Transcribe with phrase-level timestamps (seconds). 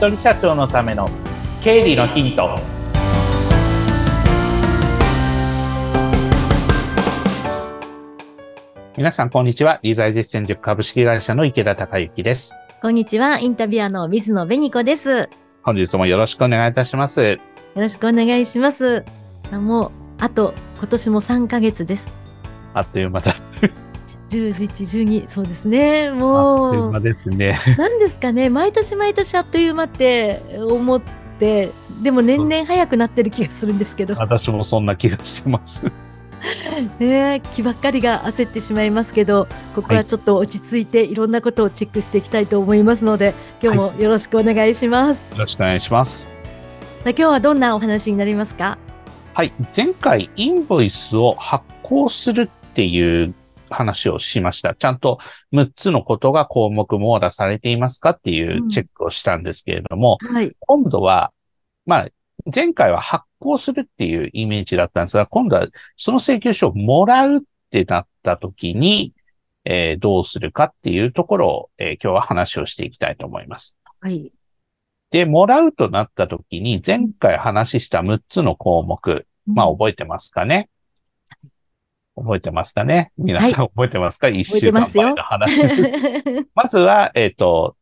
[0.00, 1.06] 人社長のための
[1.62, 2.58] 経理のヒント。
[8.96, 9.78] 皆さんこんにちは。
[9.82, 12.56] 理財実践塾株式会社の池田孝之です。
[12.80, 13.40] こんにちは。
[13.40, 15.28] インタビュアーの水野紅子です。
[15.62, 17.22] 本日もよろしくお願いいたします。
[17.22, 17.38] よ
[17.74, 19.04] ろしくお願いします。
[19.50, 22.10] さあもうあと今年も3ヶ月です。
[22.72, 23.36] あっという間だ。
[23.60, 23.89] 10、
[24.30, 24.54] 11、
[25.24, 26.08] 12、そうですね。
[26.08, 27.58] あっもう、という間ですね。
[27.76, 31.00] 何ですかね、毎年毎年あっという間って思っ
[31.38, 31.70] て、
[32.02, 35.82] でも年々早くなってる気がするんですけど、私もそんな気がしてます。
[36.98, 45.24] ね、気ばっかりが焦ってしまいますけど、ここはちょっと落ち着いていろんなことをチェックしていきたいと思いますので、今日もよろしくお願いします。
[45.32, 46.26] よろしくお願いします。
[47.04, 48.78] 今日はどんなお話になりますか？
[49.34, 49.52] はい。
[49.76, 53.34] 前回、インボイスを発行するっていう
[53.70, 54.74] 話をしました。
[54.74, 55.18] ちゃんと
[55.52, 60.52] 6つのことが項目網羅されていますかっていうチェックをしたんですけれども、はい。
[60.60, 61.32] 今度は、
[61.86, 62.08] まあ、
[62.54, 69.12] 前回は発行するっていうイメージだったんですが、今度はその請求書をもらうってなった時に、
[69.64, 73.76] えーどうするかっていうところを、えー今日は話をしていきたいと思います。
[74.00, 74.32] はい。
[75.10, 80.70] で、もらうとなった時に、前回話した6つの項目、まあ覚えてますかね？
[82.16, 86.48] 覚えてますかね皆さん覚えてますか、一覚え週間前の話です。
[86.54, 87.76] まずは、えっ、と、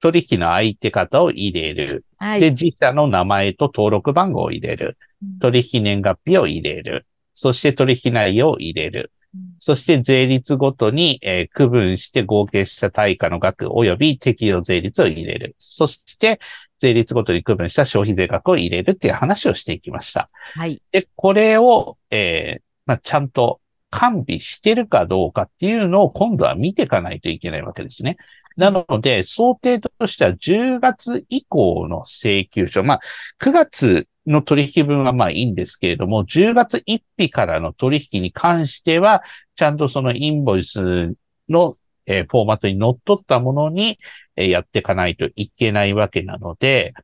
[0.00, 2.04] 取引の相手方を入れる。
[2.18, 2.40] はい。
[2.40, 4.98] で、自社の名前と登録番号を入れる。
[5.40, 7.06] 取引年月日を入れる。
[7.34, 9.12] そして取引内容を入れる。
[9.60, 15.54] そして税率ごとに、えー区分して合計した対価の額及び適用税率を入れる。
[15.58, 16.40] そして
[16.78, 20.28] 税率ごとに区分した消費税額を入れるっていう話をしていきました。
[20.54, 20.82] はい。
[20.90, 23.60] で、これを、えーまあ、ちゃんと
[23.92, 28.16] 完備してるかどうかっていうのを今度は見ていかないといけないわけですね。
[28.56, 33.00] なので、想定としては10月以降の請求書、まあ、
[33.38, 39.22] 9月の取引分はまあいいんですけれども、10月1日からの取引に関しては、
[39.56, 41.14] ちゃんとそのインボイス
[41.48, 41.76] の、
[42.06, 43.98] えーフォーマットに乗っ取ったものに、
[44.36, 46.94] えーやっていかないといけないわけなので、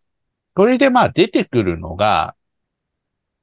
[0.54, 2.34] これでまあ出てくるのが、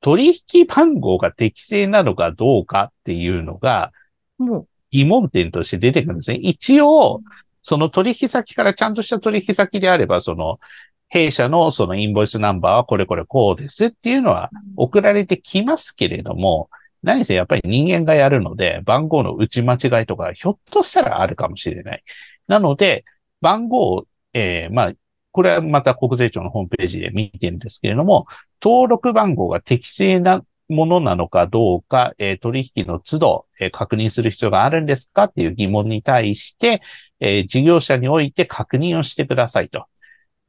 [0.05, 3.91] 取引番号が適正なのかどうかっていうのが
[4.37, 6.37] も疑問点として出てくるんですね。
[6.37, 7.21] 一応、
[7.63, 10.59] その取引先からちゃんとした取引先であれば、その、
[11.07, 16.69] 弊社のそのインボイスナンバーはこれこれこうですっていうのはう、送られてきますけれども、
[17.01, 22.03] 何せやっぱり人間がやるので、番号の打ち間違いとか、ひょっとしたらあるかもしれない。
[22.47, 23.05] なので、
[23.41, 24.93] 番号を、えーまあ、
[25.35, 28.25] これはまた国税庁のホームページで見てるんですけれども、
[28.63, 36.81] 登録番号が適正なものなのかどうか、えー取引の都度、えー確認する必要があるんですかっていう疑問に対して、
[37.19, 39.85] えー事業者において確認をしてくださいと。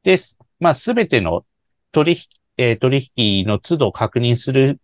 [0.03, 0.39] です。
[0.59, 1.45] まあ、すべての
[1.91, 2.19] 取引、
[2.57, 4.79] え取引の都度確認する、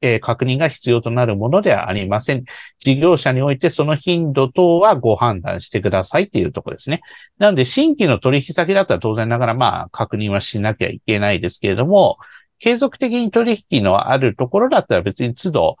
[0.00, 2.44] えー確認が必要となるものではありません。
[2.80, 7.00] 事業者においてその頻度等はご判断してくださいっていうところですね。
[7.38, 12.18] なので、新規の取引先だったら当然ながらまあ確認はしなきゃいけないですけれども、
[12.58, 15.76] 継続的に取引のあるところだったら別に都度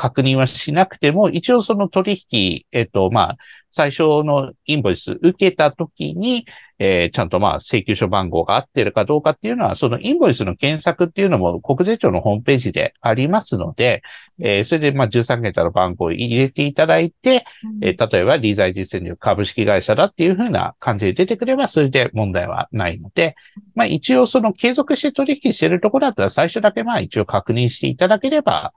[0.00, 3.36] 確認はしなくても、一応その取引、えっと、まあ、
[3.68, 6.46] 最初のインボイス受けたときに、
[6.78, 14.02] えーちゃんとまあ請求書番号が合ってるかどうかっていうのは、そのインボイスの検索っていうのも国税庁のホームページでありますので、
[14.40, 17.44] えーそれでまあ13桁の番号を入れていただいて、
[17.82, 23.36] う、えー例えば理財実践力株式会社だっていうふうな感じで出てくれば、それで問題はないので、
[23.74, 28.72] まあ一応その継続して取引しているところだったら最初だけまあ一応確認していただければ、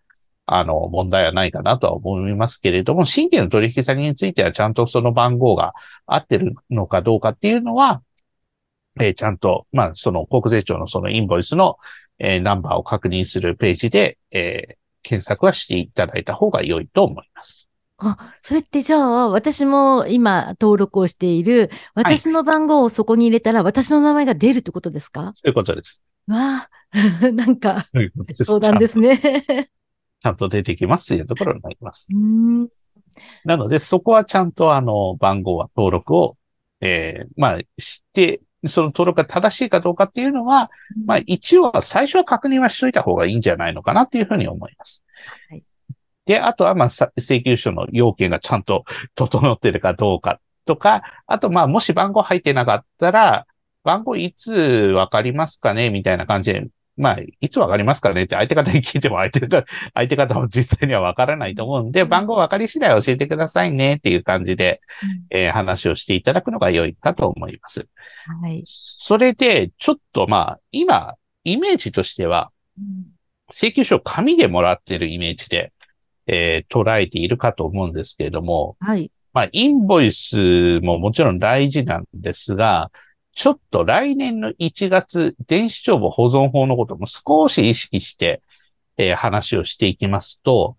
[0.45, 5.73] あの、問題はないかなとは思いますけれども、新規の取引先についてはちゃんとその番号が
[6.05, 8.01] 合ってるのかどうかっていうのは、
[8.99, 11.77] えーちゃんと、まあその国税庁のそのインボイスの、
[12.19, 17.69] えーナンバーを確認するページで、えー検索はしていただいた方が良いと思います。
[17.97, 25.31] あ、それってじゃあ、私も今登録をしている、私の番号をそこに入れたら、私の名前が出るってことですか？
[25.35, 26.01] そういうことです。
[26.27, 26.69] わあ、
[27.33, 29.19] なんか、そういうことですそうなんですね。
[30.23, 32.07] ちゃんと出てきますというところになります。
[33.43, 36.37] なので、そこはちゃんとあの、番号は登録を、
[36.79, 40.71] えーまあ、して、その登録が正しいかどうかっていうのは、
[41.05, 45.03] まあ、一応は最初は確認はしといた方がいいんじゃないのかなっていうふうに思います。
[45.49, 45.63] はい
[46.25, 53.45] で、あとは、まあ、さ請求書の要件がちゃんと整ってるかどうかとか、あと、まあ、もし番号入ってなかったら、
[53.83, 64.79] 番号いつわかりますかねみたいな感じでまあ、いつわかりますかねって相手方に聞いても相手方、 相手方も実際にはわからないと思うんで、番号わかり次第教えてくださいねっていう感じで、
[65.31, 67.87] えー、話をしていただくのが良いかと思います。
[68.41, 68.61] はい。
[68.65, 72.51] それで、ちょっとまあ、今、イメージとしては、
[73.51, 75.73] 請求書を紙でもらってるイメージで、
[76.27, 79.11] えー、捉えているかと思うんですけれども、はい。
[79.33, 82.91] まあ、インボイスももちろん大事なんですが、
[83.35, 88.41] ちょっと来年の1月、電子帳簿保存法のことも少し意識して、
[88.97, 90.77] えー、話をしていきますと、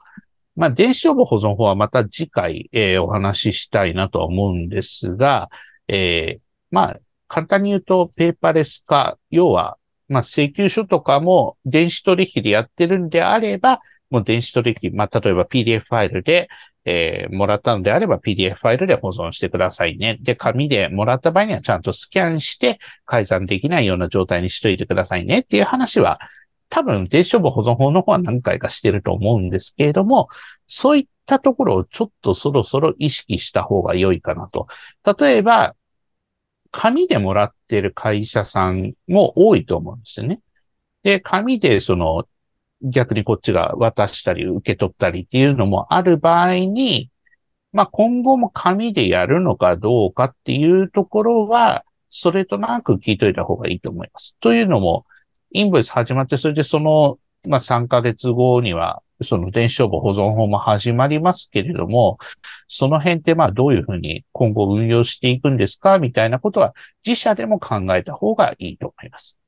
[0.56, 5.51] まあ、電子帳簿保存法はまた次回、えー、お話ししたいなとは思うんですが、
[5.89, 6.41] えー、
[6.71, 9.77] まあ、簡単に言うと、ペーパーレス化、要は、
[10.09, 13.81] まあ、請求書とかも電子取引でやってるんであれば、
[14.11, 16.49] もう電子取引、まあ、例えば PDF ファイルで、
[16.84, 20.19] えー、もらったのであれば PDF ファイルで保存してくださいね。
[20.20, 26.19] で、紙でもらった場合にはちゃんとスキャンして改ざんできないような状態にしといてくださいねっていう話は、
[26.69, 30.28] 多分電子処方保存法の方は何回かしてると思うんですけれども、
[30.66, 34.66] そういったところをちょっとそろそろ意識した方が良いかなと。
[35.19, 35.75] 例えば、
[36.70, 40.40] 紙でもらってる会社さんも多いと思うんですよね。
[41.04, 42.26] で、紙でその
[42.84, 47.10] 逆にこっちが渡したり受け取ったりっていうのもある場合に、
[47.72, 54.36] まあ今後も紙でやるのかどうかっていうところは、それとなく聞いといた方がいいと思います。
[54.40, 55.06] というのも、
[55.52, 62.19] インボイス始まって、それでその、まあ3ヶ月後には、その電子帳簿保存法も始まりますけれども、
[62.69, 66.75] その辺ってまあどういうふうに今後運用していくんですかみたいなことは
[67.06, 69.38] 自社でも考えた方がいいと思います。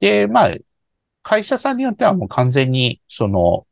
[0.00, 0.54] で、まあ、
[1.28, 3.66] 会社さんによってはもう完全に、その、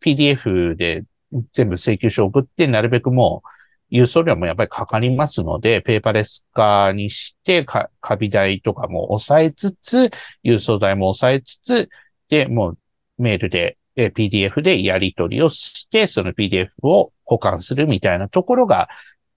[0.00, 1.04] PDF で
[1.52, 3.42] 全部請求書送って、なるべくも
[3.90, 10.10] う、郵送料もやっぱりかかりますので、ペーパーレス化にして、か、カビ代とかも抑えつつ、
[10.42, 11.90] 郵送代も抑えつつ、
[12.30, 12.78] で、もう
[13.18, 18.88] メールで、PDF でやり取りをして、その PDF を保管するみたいなところが、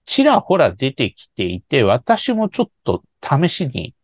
[0.06, 3.94] ちらほら出てきていて、私もちょっと試しに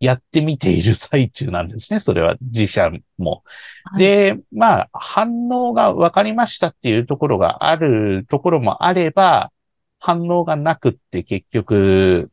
[0.00, 2.00] やってみている最中なんですね。
[2.00, 3.42] それは自社も。
[3.84, 9.52] はい、で、まあ、反応が分かりましたっていうところがあるところもあれば、
[9.98, 12.30] 反応がなくって結局、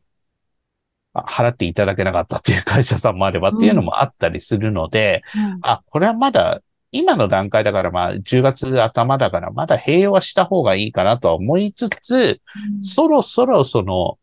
[1.14, 6.62] 払っていただけなかったっていう会社さんもあればっていうのもあったりするので、うん、あ、これはまだ
[6.92, 12.40] 今の段階だからまあ10月頭だからまだ併用はした方がいいかなとは思いつつ、
[12.76, 14.18] うん、そろそろその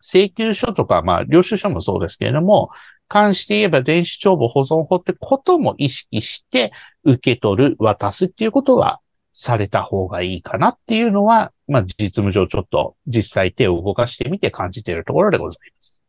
[0.00, 2.70] 請求書とか、まあ、領収書もそうですけれども、
[3.08, 6.72] 関して言えば電子帳簿保存法ってことも意識して
[7.04, 9.00] 受け取る、渡すっていうことは
[9.32, 16.00] された方がいいかなっていうのは、まあ、実務上ちょっと実際手を動かしてみて感じているところでございます。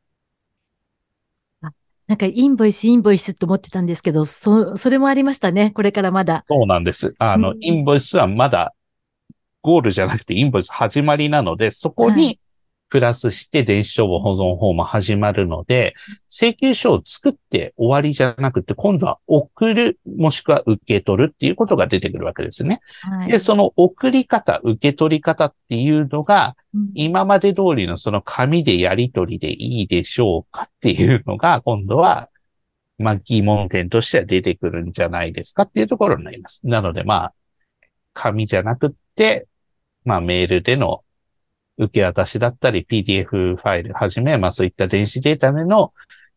[2.07, 5.71] なんかインボイス、インボイスと思ってたんですけど、そ、それもありましたね。
[5.71, 6.43] これからまだ。
[6.49, 7.15] そうなんです。
[7.19, 8.73] あの、うん、インボイスはまだ
[9.61, 12.40] ゴールじゃなくてインボイス始まりなので、そこに
[12.91, 15.95] プラスして電子帳簿保存法も始まるので、
[16.27, 22.81] 請求書を作って終わりじゃなくて、今度は送る、もしくは受け取るっていうことが出てくるわけですね。
[22.99, 26.57] はい、で、その送り方、受け取り方っていうのが、
[26.93, 32.27] 今まで通りのその紙でやり取りでいいでしょうかっていうのが、今度は、
[32.97, 36.59] まあ、疑問点としては出てくるんじゃないですかっていうところになります。
[36.65, 37.33] なので、まあ、
[38.13, 39.47] 紙じゃなくって、
[40.03, 41.03] まあ、メールでの
[41.77, 45.93] 受け渡しだったり、PDF ファイルはじめ、まあそういった電子データでの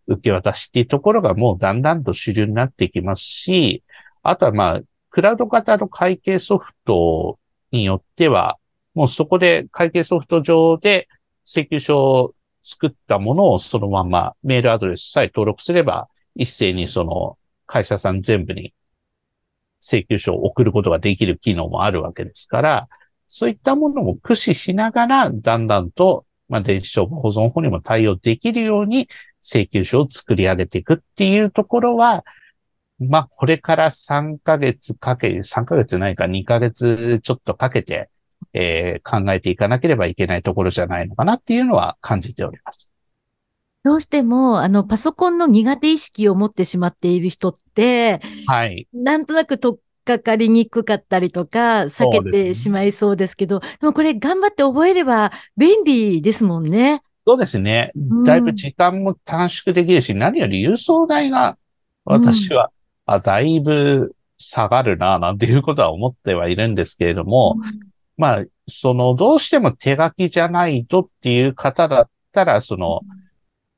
[0.06, 3.82] 受け渡しっていうところがもうだんだんと主流になってきますし、
[4.22, 4.80] あとはまあ、
[5.10, 7.38] クラウド型の会計ソフト
[7.70, 8.58] によっては、
[8.94, 11.08] もうそこで会計ソフト上で
[11.44, 18.74] 請求書を作ったものをそのままメールアドレスさえ登録すれば、一斉にその会社さん全部に
[19.80, 22.88] 請求書を送ることができる機能もあるわけですから、
[23.26, 29.08] そういったものも駆使しながら、だんだんと、まあ、電子帳簿保存法にも対応できるように
[29.40, 32.24] 請求書を作り上げていくっていうところは、
[32.98, 38.10] まあ、これから3ヶ月かけ、3ヶ月ないか2ヶ月ちょっとかけて、
[38.52, 42.92] えー、考えていかなければいけないところじゃないのかなっていうのは感じております。
[43.84, 48.88] どうしても、あの、パソコンの苦手意識を持ってしまっている人って、はい。
[48.94, 57.02] なんとなくとかかりにくかったりとか、避けてしまいそうですけど、でね、でもこれ頑張って覚えれば便利ですもんね。
[57.26, 57.90] そうですね。
[58.26, 61.56] だいぶ時間も短縮できるし、うん、何より郵送代が
[62.04, 62.70] 私は、
[63.08, 67.80] うん、あだいぶ下がるな、なんていうことは思ってはいるんですけれども、うん、
[68.16, 73.00] まあ、その、どうしても手書きじゃないとっていう方だったら、その、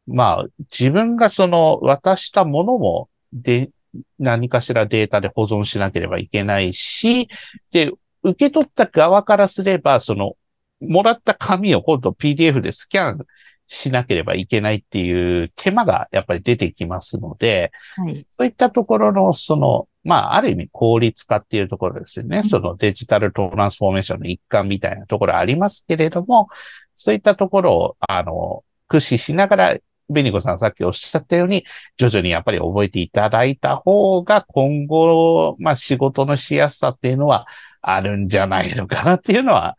[0.06, 3.70] まあ、自分がその渡したものもで、
[4.18, 7.28] 何かしらデータで保存しなければいけないし、
[7.72, 10.34] で、受け取った側からすれば、その、
[10.80, 13.26] もらった紙を今度 PDF でスキャン
[13.66, 22.44] しなければいけないっていう手間がやっぱり出てきますので、はい、そういったところの、その、まあ、ある意味効率化っていうところですよね。
[22.44, 26.48] そのデジタルトランスフォーメーションの一環みたいなところありますけれども、
[26.94, 29.76] そういったところを、あの、駆使しながら、
[30.08, 31.64] ベニコさんさっきおっしゃったように、
[31.96, 37.46] 徐々にやっぱり覚えていただいた方が今後、まあ仕事のしやすさっていうのは
[37.82, 39.76] あるんじゃないのかなっていうのは、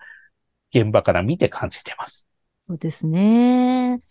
[0.73, 2.27] 現場から見て感じてます。
[2.67, 4.01] そうですね。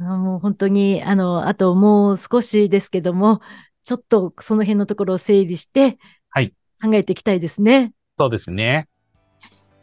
[0.00, 3.40] あもう本当に、あの、あともう少しですけども、
[3.84, 5.98] ちょっとその辺のところを整理して、
[6.30, 6.54] はい。
[6.82, 7.92] 考えていきたいですね。
[8.18, 8.88] そうですね。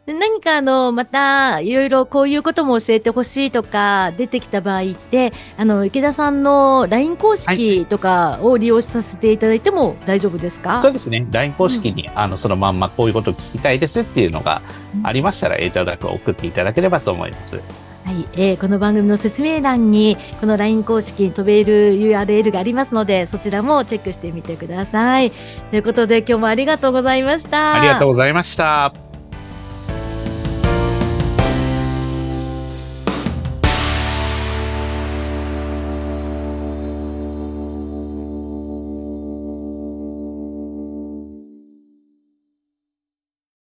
[0.08, 11.26] で何かあの、また、いろいろこういうことも教えてほしいとか、出てきた場合って、あの、池田さんの LINE 公式とかを利用させていただいても大丈夫ですか、はい、そうですね。
[11.30, 14.62] LINE 公式に、うん、あの、そのまんまこういうことを聞きたいですっていうのが
[15.02, 17.60] ありましたら、エータダックを送っていただければと思います。
[18.06, 25.30] はい、えー、この番組の説明欄にこの LINE 公式に飛べる URL がありますのでそちらもチェックしてみてください。
[25.70, 27.74] ということで今日もありがとうございました。
[27.74, 29.07] ありがとうございました。